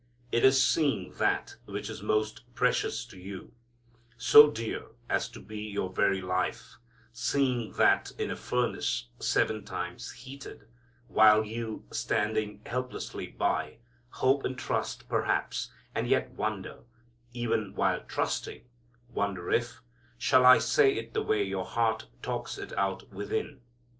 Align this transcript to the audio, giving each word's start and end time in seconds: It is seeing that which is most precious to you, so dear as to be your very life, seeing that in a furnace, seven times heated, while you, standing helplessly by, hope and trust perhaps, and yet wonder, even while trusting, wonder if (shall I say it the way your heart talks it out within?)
It 0.31 0.43
is 0.43 0.65
seeing 0.65 1.13
that 1.19 1.57
which 1.65 1.87
is 1.87 2.01
most 2.01 2.41
precious 2.55 3.05
to 3.05 3.19
you, 3.19 3.53
so 4.17 4.49
dear 4.49 4.87
as 5.07 5.29
to 5.29 5.39
be 5.39 5.59
your 5.59 5.91
very 5.93 6.21
life, 6.23 6.77
seeing 7.13 7.73
that 7.73 8.11
in 8.17 8.31
a 8.31 8.35
furnace, 8.35 9.09
seven 9.19 9.63
times 9.63 10.11
heated, 10.13 10.67
while 11.07 11.43
you, 11.45 11.85
standing 11.91 12.61
helplessly 12.65 13.27
by, 13.27 13.77
hope 14.09 14.43
and 14.43 14.57
trust 14.57 15.07
perhaps, 15.07 15.69
and 15.93 16.07
yet 16.07 16.31
wonder, 16.31 16.79
even 17.31 17.75
while 17.75 18.01
trusting, 18.01 18.63
wonder 19.07 19.51
if 19.51 19.81
(shall 20.17 20.47
I 20.47 20.57
say 20.57 20.93
it 20.95 21.13
the 21.13 21.21
way 21.21 21.43
your 21.43 21.65
heart 21.65 22.07
talks 22.23 22.57
it 22.57 22.73
out 22.75 23.07
within?) 23.13 23.61